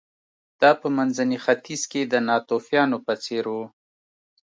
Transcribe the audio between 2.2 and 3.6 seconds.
ناتوفیانو په څېر و